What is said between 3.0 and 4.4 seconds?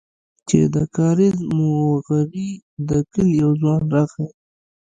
کلي يو ځوان راغى.